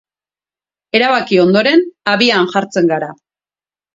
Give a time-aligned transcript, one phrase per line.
[0.99, 3.11] Erabaki ondoren, abian jartzen gara.